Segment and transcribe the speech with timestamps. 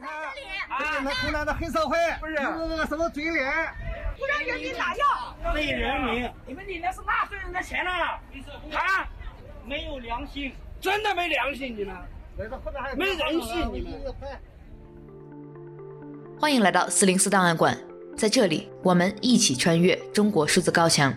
[0.00, 0.32] 啊，
[1.22, 3.50] 湖南的黑社会不是那个什么嘴脸，
[4.16, 5.04] 不让人民打药，
[5.54, 8.20] 为人民，你们领的是纳税人的钱啊！
[8.72, 9.08] 啊，
[9.64, 11.96] 没有良心，真的没良心，你们，
[12.96, 14.14] 没人性，你们。
[16.40, 17.76] 欢迎来到四零四档案馆，
[18.16, 21.12] 在这里，我们一起穿越中国数字高墙。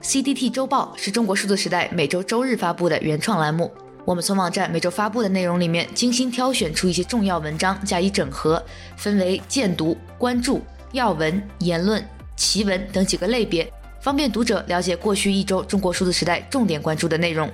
[0.00, 3.74] CDT 周报是中国数字时代每周周日发布的原创栏目。
[4.04, 8.62] 我们从网站每周发布的内容里面精心挑选出一些重要文章加以整合，
[8.96, 12.06] 分为荐读、关注、要闻、言论、
[12.36, 13.66] 奇闻等几个类别，
[14.02, 17.50] 方便读者了解过去一周中国数字时代重点关注的内容。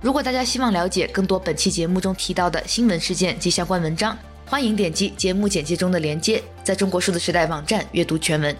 [0.00, 8.56] 如果大家希望了解更多本期节目中提到的新闻事件及相关文章，欢迎点击节目简介中的链接，在中国数字时代网站阅读全文。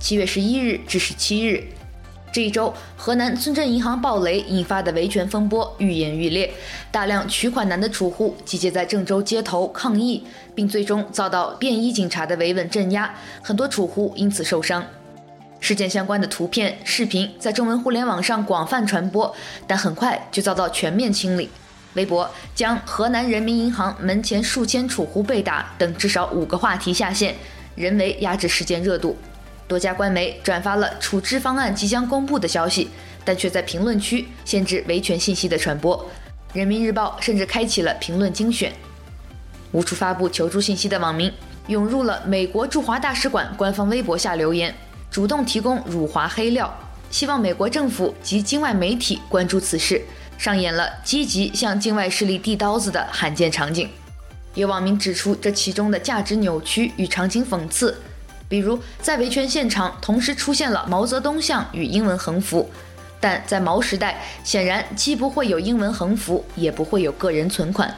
[0.00, 1.64] 七月十一日至十七日。
[2.32, 6.48] 这一周，河南村镇银行暴雷引发的维权风波愈演愈烈，
[6.92, 14.84] 大量取款难的储户集结在郑州街头抗议，并最终遭到便衣警察的维稳镇压，很多储户因此受伤。
[15.58, 19.34] 事件相关的图片、视频在中文互联网上广泛传播，
[19.66, 21.50] 但很快就遭到全面清理。
[21.94, 27.34] 微博将河南人民银行门前数千储户被打等至少五个话题下线，
[27.74, 29.16] 人为压制事件热度。
[29.70, 32.90] 多家官媒转发了处置方案即将公布的消息，
[33.24, 36.10] 但却在评论区限制维权信息的传播。
[36.52, 38.72] 人民日报甚至开启了评论精选。
[39.70, 41.32] 无处发布求助信息的网民
[41.68, 44.74] 涌入了美国驻华大使馆官方微博下留言，
[45.08, 46.76] 主动提供辱华黑料，
[47.08, 50.02] 希望美国政府及境外媒体关注此事，
[50.36, 53.88] 上演了积极向境外势力递刀子的罕见场景。
[54.54, 57.96] 有网民指出，这其中的价值扭曲与场景讽刺。
[58.50, 62.68] 比如，在维权现场同时出现了毛泽东像与英文横幅，
[63.20, 67.94] 但在毛时代，显然既不会有英文横幅，也不会有个人存款。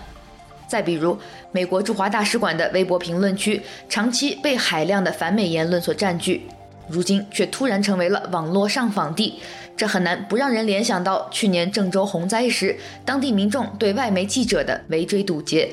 [0.69, 1.19] 再比如，
[1.53, 6.42] 美国驻华大使馆的微博评论区长期被海量的反美言论所占据，
[6.86, 9.41] 如今却突然成为了网络上访地，
[9.74, 15.73] 这很难不让人联想到去年郑州洪灾时，当地民众对外媒记者的围追堵截。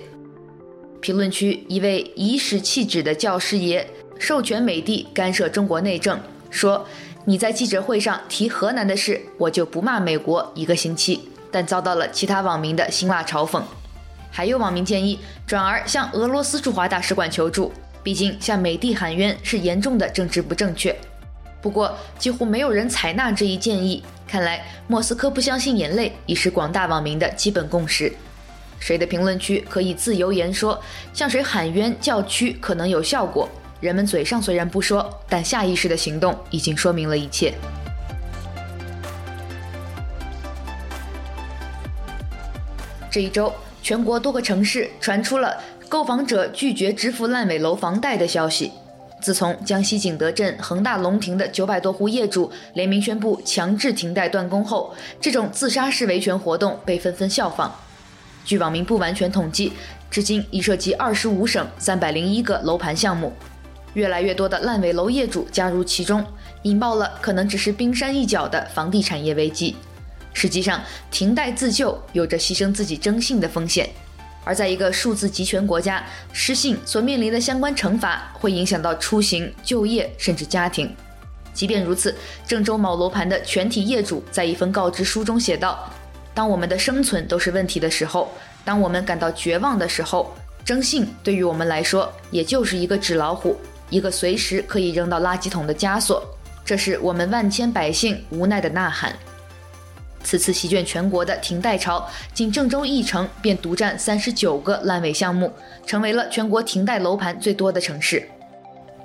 [1.02, 3.86] 评论区一位以史气使的教师爷。
[4.20, 6.20] 授权美帝干涉中国内政，
[6.52, 6.86] 说
[7.26, 11.28] 你在记者会上提河南的事，我就不骂美国一个星期。
[11.52, 13.60] 但遭到了其他网民的辛辣嘲讽。
[14.30, 20.96] 还有网民建议转而向俄罗斯驻华大使馆求助，毕竟向美帝喊冤是严重的政治不正确。
[21.60, 28.14] 不过几乎没有人采纳这一建议，看来莫斯科不相信眼泪已是广大网民的基本共识。
[28.80, 30.80] 谁的评论区可以自由言说，
[31.14, 33.50] 向谁喊冤叫屈可能有效果。
[33.80, 37.54] 人们嘴上虽然不说，但下意识的行动已经说明了一切。
[43.10, 45.58] 这一周，全国多个城市传出了
[45.88, 48.72] 购房者拒绝支付烂尾楼房贷的消息。
[49.22, 57.74] 自从江西景德镇恒大龙庭的九百多户业主联名宣布强制停贷断供后，这种自杀式维权活动被纷纷效仿。
[58.46, 59.74] 据网民不完全统计，
[60.12, 63.34] 至今已涉及二十五省三百零一个楼盘项目。
[63.94, 66.26] 越来越多的烂尾楼业主加入其中，
[66.64, 69.76] 引爆了可能只是冰山一角的房地产业危机。
[70.34, 73.90] 实际上，停贷自救有着牺牲自己征信的风险，
[74.46, 80.96] 而在一个数字集权国家，失信所面临的相关惩罚会影响到出行、就业甚至家庭。
[81.52, 82.16] 即便如此，
[82.48, 85.92] 郑州某楼盘的全体业主在一份告知书中写道
[86.34, 88.32] ：“当我们的生存都是问题的时候，
[88.64, 90.34] 当我们感到绝望的时候，
[90.64, 93.58] 征信对于我们来说，也就是一个纸老虎。”
[93.90, 96.24] 一个随时可以扔到垃圾桶的枷锁，
[96.64, 99.14] 这是我们万千百姓无奈的呐喊。
[100.22, 105.52] 此次席卷全国的停贷潮，仅郑州一城便独占三十九个烂尾项目，
[105.86, 108.28] 成为了全国停贷楼盘最多的城市。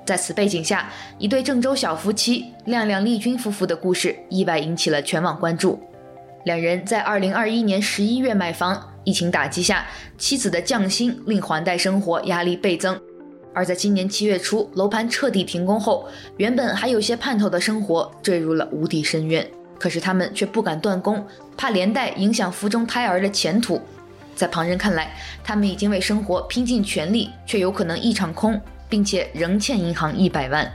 [0.05, 5.81] 在此背景下，一对郑州小夫妻亮亮丽君夫妇的故事意外引起了全网关注。
[6.43, 12.99] 两人在二零二一年十一月买房，疫情打击下，妻子的降薪令还贷生活压力倍增。
[13.55, 16.05] 而在今年七月初，楼盘彻底停工后，
[16.35, 19.49] 原本还有些盼头的生活坠入了无底深渊。
[19.79, 21.25] 可是他们却不敢断供，
[21.55, 23.81] 怕连带影响腹中胎儿的前途。
[24.35, 28.59] 在旁人看来，他们已经为生活拼尽全力，却有可能一场空，
[28.89, 30.69] 并且仍欠银行一百万。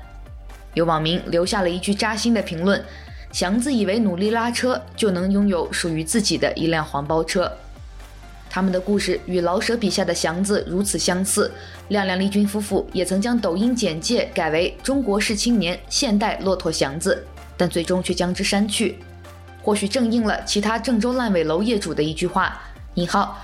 [0.72, 2.82] 有网民留下了一句扎心的评论
[3.30, 7.52] ：“祥子以为努力拉车就能拥有属于自己的一辆黄包车。”
[8.52, 11.50] 他们的故事与老舍笔下的祥子如此相似，
[11.88, 17.24] 亮亮丽君夫妇也曾将抖音简介改为“中国式青年现代骆驼祥子”，
[17.56, 18.98] 但最终却将之删去。
[19.62, 22.60] 或许正应了其他郑州烂尾楼业主的一句话
[22.94, 23.38] ：“引号，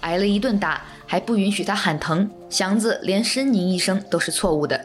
[0.00, 4.78] 挨了一顿打，还不允许他喊疼，祥子连呻吟一声都是错误的。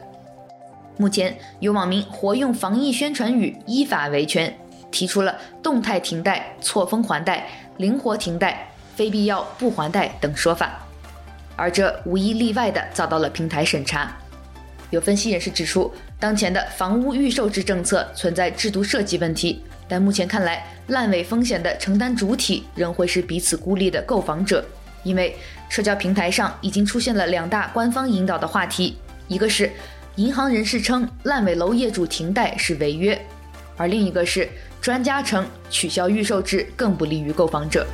[0.95, 4.57] 目前有网民活用防疫宣传语“依法维权”，
[4.89, 8.66] 提出了动态停贷、错峰还贷、灵活停贷、
[8.97, 10.79] 非必要不还贷等说法，
[11.55, 14.11] 而这无一例外地遭到了平台审查。
[14.89, 24.65] 有分析人士指出，当前的房屋预售制政策存在制度设计问题，但目前看来，烂尾风险的承担主体仍会是彼此孤立的购房者，
[25.03, 25.35] 因为
[25.69, 28.97] 社交平台上已经出现了两大官方引导的话题，
[29.27, 29.69] 一个是
[30.15, 33.23] 银行人士称烂尾楼业主停贷是违约，
[33.75, 34.49] 而另一个是
[34.81, 37.85] 专家称取消预售制更不利于购房者。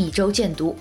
[0.00, 0.74] 一周见读。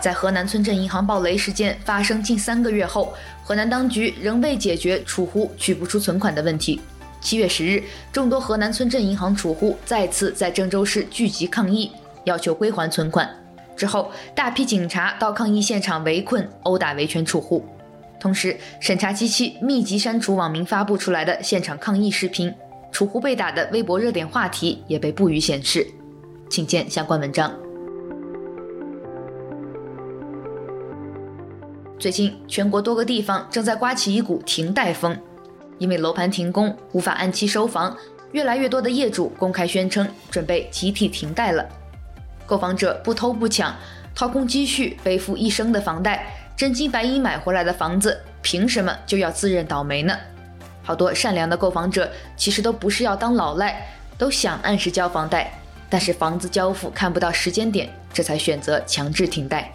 [0.00, 3.12] 在河南村镇银行暴雷事件发生近三个月后，
[3.44, 6.80] 河南当局仍未解决储户取不出存款的问题。
[7.20, 11.92] 七月十日，众多河南村镇银行储户再次在郑州市聚集抗议，
[12.24, 13.28] 要求归还存款。
[13.76, 17.66] 之后，大批警察到抗议现场围困、殴打维权储户，
[18.20, 22.54] 同时审查机器密集删除网民发布出来的现场抗议视频，
[22.92, 25.86] 储户被打的微博热点话题也被不予显示。
[26.50, 27.50] 请见相关文章。
[31.98, 35.16] 最近，全国多个地方正在刮起一股停贷风，
[35.78, 37.96] 因为楼盘停工，无法按期收房，
[38.32, 41.66] 越来越多的业主公开宣称准备集体停贷了。
[42.46, 43.74] 购房者不偷不抢，
[44.14, 46.26] 掏空积蓄背负一生的房贷，
[46.60, 50.14] 真金白银买回来的房子，凭什么就要自认倒霉呢？
[50.82, 55.50] 好多善良的购房者其实都不是要当老赖，都想按时交房贷，
[55.88, 59.72] 但是房子交付看不到时间点，这才选择强制停贷。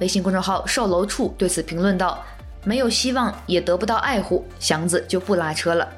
[0.00, 2.22] 微信公众号“售楼处”对此评论道
[2.64, 5.88] ：“没有希望，也得不到爱护，祥子就不拉车了。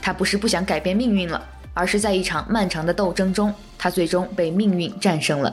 [0.00, 1.44] 他不是不想改变命运了，
[1.74, 5.52] 而是在一场漫长的斗争中，他最终被命运战胜了。”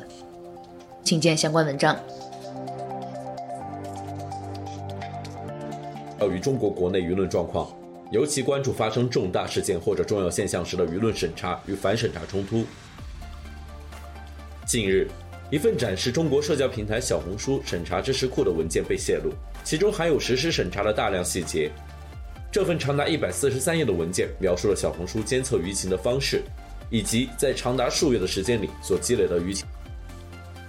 [1.04, 1.98] 请见相关文章。
[6.20, 7.72] 要与中国国内舆论状况，
[8.12, 12.66] 尤其关注发生重大事件或者重要现象时的舆论审查与反审查冲突。
[14.66, 15.08] 近日。
[15.52, 19.32] 一份展示中国社交平台小红书审查知识库的文件被泄露，
[19.64, 21.72] 其中含有实施审查的大量细节。
[22.52, 26.44] 这份长达一百四十三页的文件描述了小红书监测舆情的方式，
[26.92, 29.66] 以及在长达数月的时间里所积累的舆情。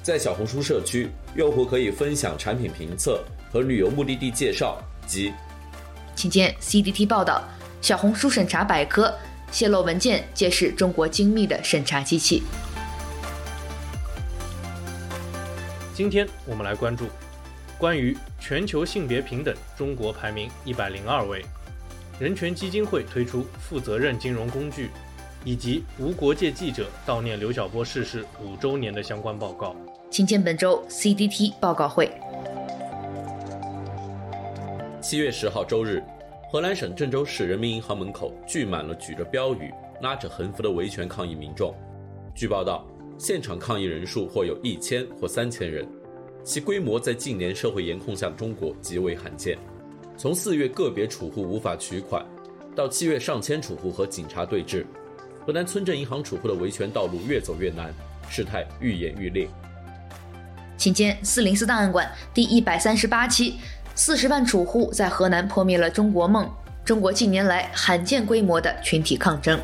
[0.02, 5.34] 在小红书社区，用户可以分享产品评测和旅游目的地介绍及。
[6.14, 7.42] 请见 CDT 报道：
[7.82, 9.12] 小红书审查百科
[9.50, 12.42] 泄露文件，揭示中国精密的审查机器。
[15.94, 17.06] 今天我们来关注
[17.76, 21.44] 关于全球性别平等，中国排名一百零二位，
[22.18, 24.90] 人权基金会推出负责任金融工具，
[25.44, 29.74] 以及无国界记者悼念刘晓波逝世五周年的相关报告。
[30.10, 32.10] 请见本周 CDT 报告会。
[35.10, 36.00] 七月十号周日，
[36.52, 39.68] 河南省郑州市人民银行门口聚满了举着标语、
[40.00, 41.74] 拉着横幅的维权抗议民众。
[42.32, 42.86] 据报道。
[43.18, 45.84] 现场抗议人数或有一千或三千人，
[46.44, 49.58] 其规模在近年社会严控下的中国极为罕见。
[50.16, 52.24] 从四月个别储户无法取款，
[52.76, 54.86] 到七月上千储户和警察对峙，
[55.44, 57.92] 河南村镇银行储户的维权道路越走越难，
[58.28, 59.48] 事态愈演愈烈。
[60.78, 63.56] 请见四零四档案馆第一百三十八期：
[64.02, 66.50] 四十万储户在河南破灭了中国梦。
[66.86, 69.60] 中国近年来罕见规模的群体抗争。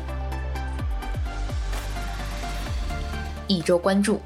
[3.47, 4.21] 一周关注。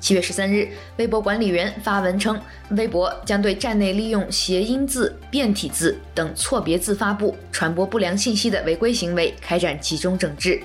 [0.00, 10.58] 七月十三日，微博管理员发文称，微博将对站内利用谐音字、变体字等错别字发布、传播不良信息的违规行为开展集中整治。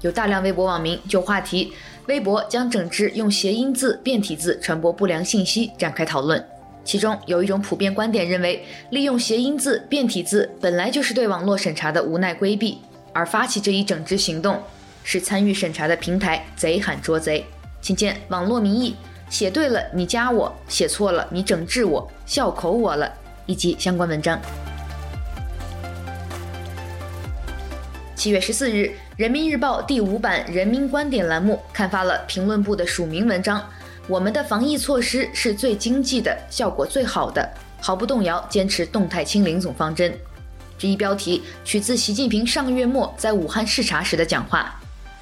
[0.00, 1.72] 有大量微博网民就话题
[2.08, 6.44] “微博将整治用谐音字、变体字传播不良信息”展开讨论。
[6.84, 12.78] 其中有一种普遍观点认为，利用谐音字、变体字本来就是对网络审查的无奈规避，
[13.12, 14.60] 而发起这一整治行动。
[15.02, 17.44] 是参与审查的平台贼喊捉贼，
[17.80, 18.94] 请见网络民意：
[19.30, 23.10] 写对了你加我，写错了你整治我，笑口我了，
[23.46, 24.38] 以及相关文章。
[28.14, 28.84] 七月十四日，
[29.16, 33.66] 《人民日报》第五版“人民观点”栏目刊发了评论部的署名文章
[34.10, 37.48] ：“我们的防疫措施是最经济的，效果最好的，
[37.80, 40.12] 毫不动摇坚持动态清零总方针。”
[40.76, 44.74] 这一标题取自习近平上个月末在武汉视察时的讲话。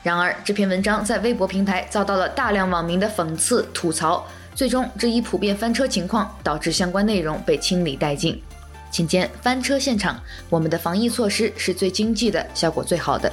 [0.03, 8.43] 然而，这篇文章在微博平台遭到了大量网民的讽刺吐槽，最终这一普遍翻车情况导致相关内容被清理殆尽。
[8.91, 10.19] 请见翻车现场，
[10.49, 13.31] 我们的防疫措施是最经济的，效果最好的。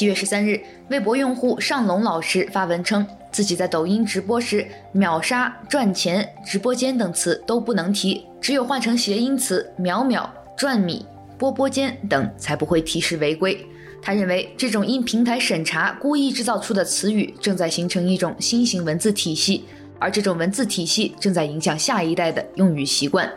[0.00, 11.04] 七月十三日，微博用户尚龙老师发文称，自己在抖音直播时，秒杀、赚钱、直播间等词都不能提，只有换成谐音词“秒秒”、“赚米”、
[11.36, 13.62] “波波间”等才不会提示违规。
[14.00, 19.66] 他认为，这种因平台审查故意制造出的词语，正在形成一种新型文字体系。
[19.98, 23.30] 而这种文字体系正在影响下一代的用语习惯。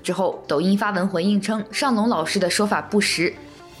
[0.00, 3.34] 之后，抖音发文回应称，尚龙老师的说法不实。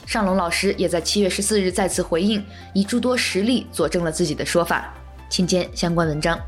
[0.06, 4.92] 尚龙老师也在七月十四日再次回应，以诸多实例佐证了自己的说法。
[5.28, 6.38] 请见相关文章。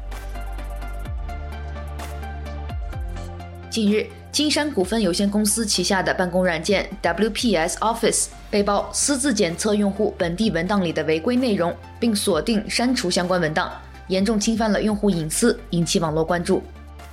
[3.71, 13.73] 近日，金山股份有限公司旗下的办公软件 WPS Office 被曝私自检测用户本地文档里的违规内容，并锁定删除相关文档。
[14.09, 16.63] 严重侵犯了用户隐私，引起网络关注。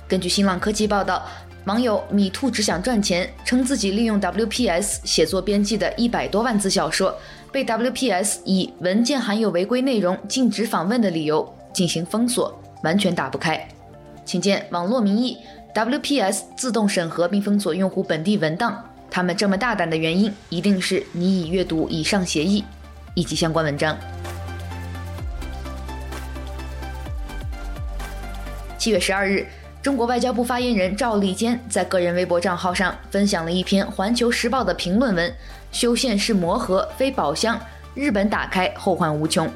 [0.06, 1.26] 根据新浪科技报道，
[1.66, 7.16] 网友米兔只想赚钱称自己利用 WPS 写作编辑的一百多万字小说，
[7.50, 13.66] 被 WPS 以文件含有违规内容、禁止访问的理由进行封锁，完全打不开。
[14.26, 15.38] 请见网络民意
[15.74, 18.78] ：WPS 自动审核并封锁用户本地文档，
[19.10, 22.62] 他们这么大胆的原因，一定是你已阅读以上协议
[23.14, 23.96] 以及相关文章。
[28.76, 29.46] 七月十二日，
[29.84, 35.30] 中国外交部发言人赵立坚在个人微博账号上分享了一篇《环球时报》的评论文
[35.72, 37.60] ：“修宪是魔盒，非宝箱，
[37.92, 39.46] 日本打开后患无穷。”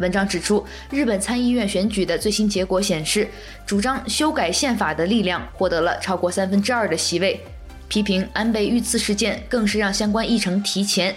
[0.00, 3.28] 文章指出，日本参议院选举的最新结果显示，
[3.64, 7.40] 主张修改宪法的力量获得了超过三分之二的席位。
[7.86, 11.14] 批评安倍遇刺事件更是让相关议程提前，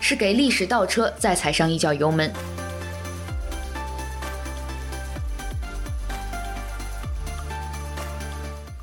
[0.00, 2.28] 是给历史倒车再踩上一脚油门。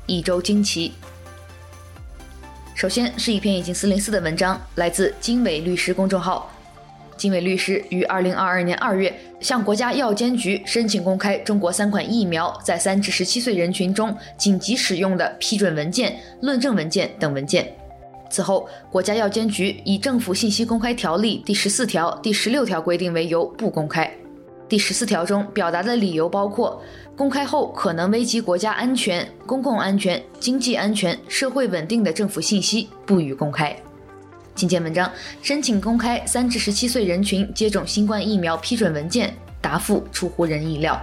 [0.06, 0.92] 一周惊奇。
[2.74, 6.50] 首先是一篇已经四零四的文章，来自经纬律师公众号。
[7.16, 17.72] 经纬律师于二零二二年二月向国家药监局申请公开中国三款疫苗在三至十七岁人群中紧急使用的批准文件、论证文件等文件。
[18.28, 24.10] 此后，国家药监局以《政府信息公开条例》第十四条、第十六条规定为由不公开。
[24.68, 26.82] 第十四条中表达的理由包括：
[27.14, 33.76] 公开后可能危及国家安全、公共安全、经济安全、社会稳定的政府信息不予公开。
[34.54, 35.10] 请见文章，
[35.42, 40.98] 申请公开三至十七岁人群接种新冠疫苗批准文件，答复出乎人意料。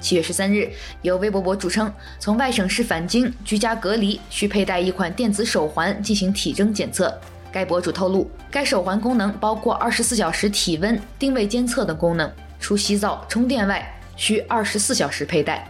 [0.00, 0.70] 七月十三日，
[1.02, 7.14] 有微博博主称，从外省市返京居家隔离需佩戴一款电子手环进行体征检测。
[7.52, 12.28] 该博主透露，该手环功能包括二十四小时体温、定位监测等功能，
[12.58, 15.64] 除洗澡、充电外，需二十四小时佩戴。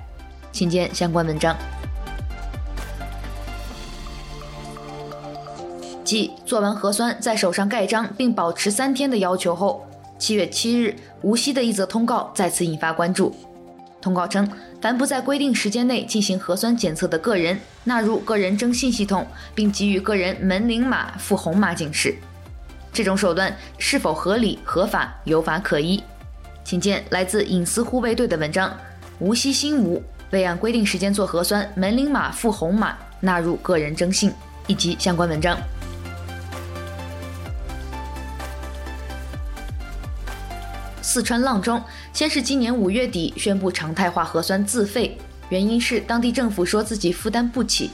[0.51, 1.55] 请见相关文章。
[6.03, 9.87] 继做完核酸在手上盖章并保持三天的要求后，
[10.19, 13.37] 七月七日，无锡的一则通告再次引发关注。
[14.01, 22.17] 通告称，凡不在规定时间内进行核酸检测的个人，纳入个人征信系统，并给予个人门铃码附红码警示。
[22.93, 26.03] 这种手段是否合理合法，有法可依。
[26.65, 28.77] 请见来自隐私护卫队的文章：
[29.19, 34.33] 无锡新吴未按规定时间做核酸，门铃码附红码，纳入个人征信，
[34.67, 35.59] 以及相关文章。
[41.03, 41.83] 四川阆中
[42.13, 45.19] 先是今年五月底宣布常态化核酸自费，
[45.49, 47.91] 原因是当地政府说自己负担不起，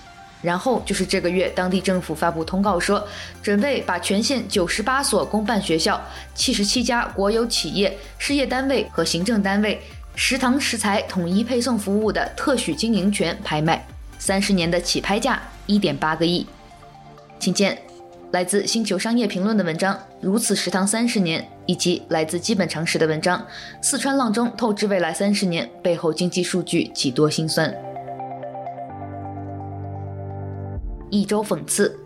[0.46, 3.04] 然后就是这个月当地政府发布通告说，
[3.42, 6.00] 准备把全县九十八所公办学校、
[6.36, 9.82] 七十七家国有企业、事业单位和行政单位
[10.14, 13.84] 食堂食材统一配送服务的特许经营权拍卖，
[14.20, 16.46] 三十年的起拍价一点八个亿，
[17.40, 17.76] 请见。
[18.30, 23.36] 来自《星球商业评论》的文章《如此食堂三十年》，以及来自基本常识的文章
[23.80, 27.68] 《四川阆中透支未来三十年背后经济数据几多心酸》。
[31.10, 31.98] 一周讽刺。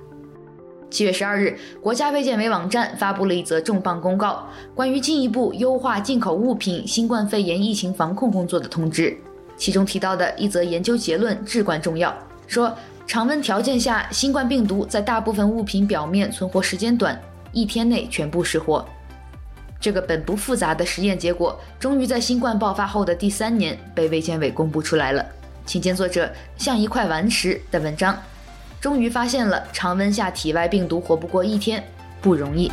[0.91, 9.17] 七月十二日，国家卫健委网站发布了一则重磅公告，关于进一步优化进口物品新冠肺炎疫情防控工作的通知。
[9.57, 12.17] 其中提到的一则研究结论至关重要，
[12.47, 12.75] 说。
[13.07, 18.87] 常温条件下，新冠病毒在大部分物品表面存活时间短，一天内全部失活。
[19.81, 25.27] 这个本不复杂的实验结果，终于在新冠爆发后的第三年被卫健委公布出来了。
[25.67, 28.17] 请见作者像一块顽石的文章，
[28.81, 31.85] 终于发现了常温下体外病毒活不过一天
[32.21, 32.73] 不容易。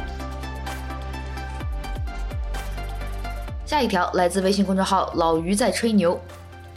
[3.66, 6.18] 下一条来自微信公众号老于在吹牛，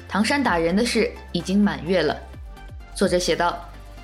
[0.08, 2.16] 唐山打人的事已经满月了。
[2.92, 3.56] 作者写道：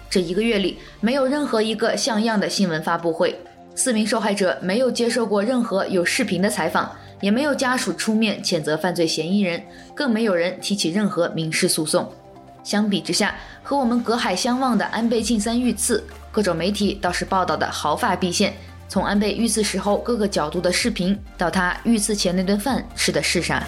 [0.08, 3.36] 这一个月里没有任何一个像样的新闻发布会，
[3.74, 6.90] 四名受害者没有接受过任何有视频的采访，
[7.20, 9.60] 也没有家属出面谴责犯罪嫌疑人，
[9.92, 12.08] 更没有人提起任何民事诉讼。
[12.66, 13.32] 相比之下，
[13.62, 18.52] 和我们隔海相望的安倍晋三遇刺，各种媒体倒是报道的毫发毕现。
[18.88, 23.62] 从安倍遇刺时候各个角度的视频，到他遇刺前那顿饭吃的是啥？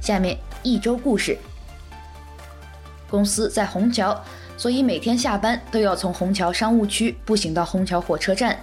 [0.00, 1.38] 下面一周故事。
[3.08, 4.20] 公司在虹桥，
[4.56, 8.58] 所以每天下班都要从虹桥商务区步行到虹桥火车站。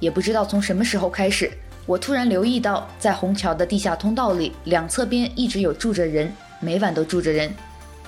[0.00, 1.50] 也不知道从什么时候开始。
[1.90, 7.52] 我突然留意到，在虹桥的地下通道里，两侧边一直有住着人，每晚都住着人。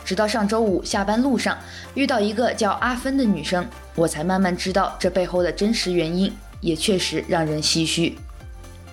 [0.04, 1.58] 直到上周五下班路上
[1.94, 8.16] 遇到一个叫阿芬的女生，我才慢慢知道这背后的真实原因，也确实让人唏嘘。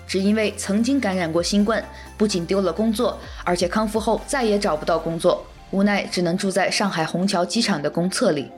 [0.08, 1.80] 只因为曾经感染过新冠，
[2.18, 8.50] 不仅丢了工作，而且康复后再也找不到工作，无奈只能住在上海虹桥机场的公厕里。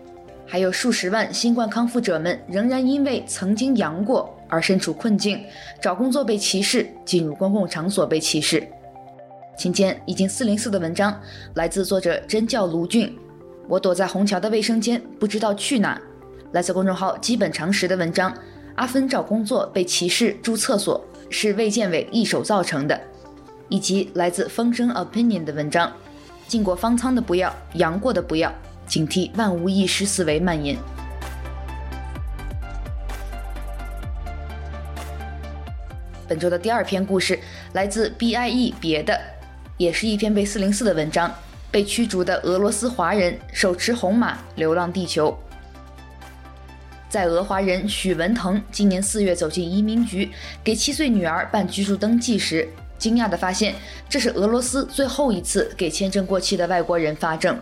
[0.46, 4.31] 还有数十万新冠康复者们仍然因为曾经阳过。
[4.52, 5.42] 而身处困境，
[5.80, 8.62] 找工作被歧视，进入公共场所被歧视。
[9.56, 11.18] 请见已经四零四的文章，
[11.54, 13.16] 来自作者真叫卢俊。
[13.66, 15.98] 我躲在虹桥的卫生间，不知道去哪。
[16.52, 18.30] 来自公众号基本常识的文章，
[18.74, 23.00] 阿芬找工作被歧视住厕所，是卫健委一手造成的。
[23.70, 25.90] 以及来自风声 opinion 的文章，
[26.46, 28.52] 进过方舱的不要，阳过的不要，
[28.86, 30.76] 警惕万无一失思维蔓延。
[36.32, 37.38] 本周的第二篇故事
[37.74, 39.20] 来自 BIE 别的，
[39.76, 41.30] 也是一篇被四零四的文章。
[41.70, 45.36] 被驱逐的俄罗斯华人手持红马流浪地球。
[47.10, 50.30] 在俄华人许文腾今年四月走进移民局，
[50.64, 53.74] 给七岁女儿办居住登记时，惊讶地发现
[54.08, 57.60] 这是俄罗斯最后一次给签证过期的外国人发证。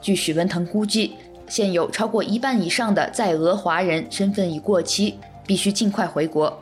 [0.00, 1.16] 据许文腾估计，
[1.48, 6.56] 现有超过一半以上的在俄华人身份已过期，必须尽快回国。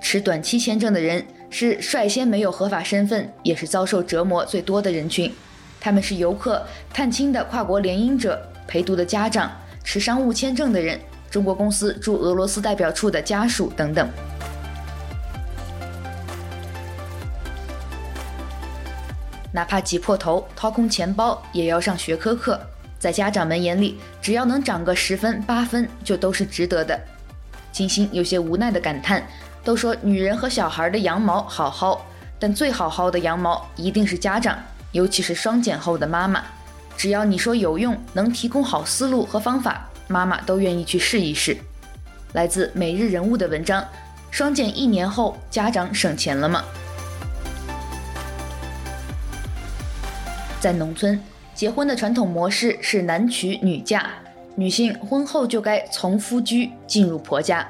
[0.00, 5.32] 持短期签证的人是率先没有合法身份，也是遭受折磨最多的人群。
[5.80, 9.50] 他们是游客、探亲的跨国联姻者、陪读的家长、
[9.84, 10.98] 持商务签证的人、
[11.30, 14.08] 中国公司驻俄罗斯代表处的家属等等。
[19.52, 22.60] 哪怕挤破头掏空钱包，也要上学科课。
[22.98, 26.98] 在家长们眼里，只要能涨个十分八分，就都是值得的。
[27.70, 29.22] 金星有些无奈地感叹。
[29.66, 31.98] 都说女人和小孩的羊毛好薅，
[32.38, 34.56] 但最好薅的羊毛一定是家长，
[34.92, 36.40] 尤其是双减后的妈妈。
[36.96, 41.56] 只要你说有用，能提供好思路和方法，妈妈都愿意去试一试。
[42.32, 43.84] 来自每日人物的文章：
[44.30, 46.62] 双减一年后，家长省钱了吗？
[50.60, 51.20] 在农村，
[51.56, 54.06] 结婚的传统模式是男娶女嫁，
[54.54, 57.66] 女性婚后就该从夫居进入婆家。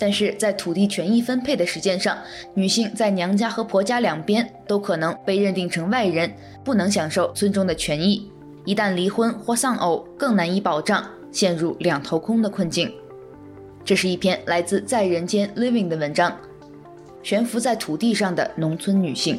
[0.00, 2.16] 但是在土地权益分配的实践上，
[2.54, 6.32] 女性在娘家和婆家两边都可能被认定成外人，
[6.64, 8.32] 不能享受村中的权益。
[8.64, 12.90] 一旦离婚或丧偶，更难以保障，陷入两头空的困境。
[13.84, 16.34] 这是一篇来自在人间 Living 的文章，
[17.22, 19.38] 悬浮在土地上的农村女性。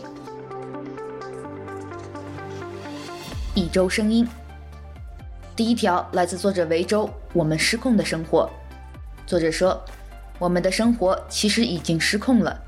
[3.56, 4.28] 一周声音，
[5.56, 8.48] 第一条来自作者维州，我们失控的生活。
[9.26, 9.82] 作者说。
[10.42, 12.60] 我们的生活其实已经失控了。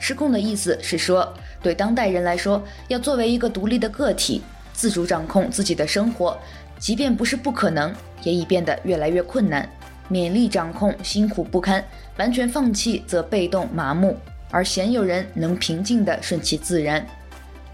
[0.00, 1.32] 失控的意思是说，
[1.62, 6.36] 对当代人来说，要作为一个独立的个体，自主掌控自己的生活，
[6.80, 9.70] 即便不是不可能，也已变得越来越困难。
[10.10, 11.80] 勉力掌控，辛苦不堪；
[12.16, 14.18] 完全放弃，则被动麻木。
[14.50, 17.06] 而鲜有人能平静地顺其自然。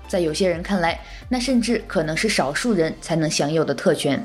[0.07, 4.23] 在有些人看来，那甚至可能是少数人才能享有的特权。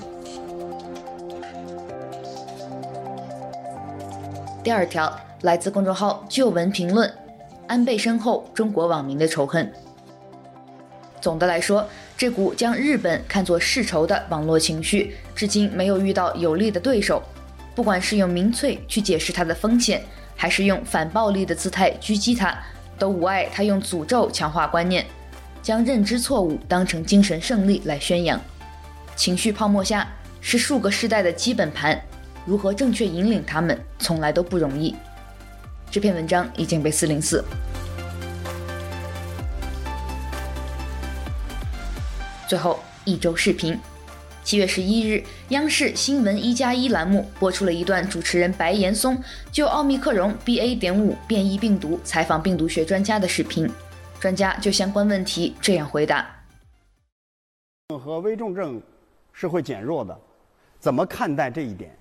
[4.63, 7.13] 第二条来自公众号旧闻评论：
[7.67, 9.69] 安倍身后，中国网民的仇恨。
[11.19, 17.21] 总的来说，这股将日本看作世仇的网络情绪，至今没有遇到有力的对手。
[17.75, 20.01] 不管是用民粹去解释它的风险，
[20.33, 22.57] 还是用反暴力的姿态狙击它，
[22.97, 25.05] 都无碍他用诅咒强化观念，
[25.61, 28.39] 将认知错误当成精神胜利来宣扬。
[29.17, 30.07] 情绪泡沫下
[30.39, 32.01] 是数个世代的基本盘。
[32.45, 34.93] 如何正确引领他们，从来都不容易。
[35.89, 37.43] 这篇文章已经被四零四。
[42.47, 43.79] 最后一周视频，
[44.43, 49.17] 七月十一日，央视新闻一加一栏目播出了一段主持人白岩松
[49.51, 50.77] 就奥密克戎 BA.
[50.77, 53.69] 点五变异病毒采访病毒学专家的视频。
[54.19, 56.25] 专家就相关问题这样回答：
[57.97, 58.81] 和危重症
[59.31, 60.17] 是会减弱的，
[60.79, 61.95] 怎么看待这一点？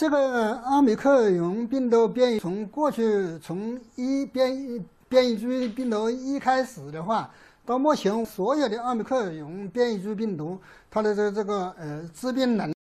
[0.00, 7.30] 这个阿米克戎病毒变异从过去从一变异变异株病毒一开始的话。
[7.66, 10.58] 到目前，所有的奥密克戎变异株病毒，
[10.90, 12.72] 它的这这个呃致病能，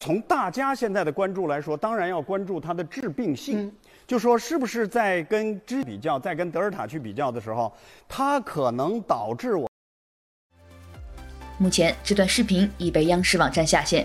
[0.00, 3.68] 从大家现在的关注来说，当然要关注它的致病性。
[3.68, 3.72] 嗯、
[4.08, 7.72] 就说是不是在跟之比较，在跟德尔塔去比较的时候，
[8.08, 9.70] 它可能导致我。
[11.58, 14.04] 目前这段视频已被央视网站下线。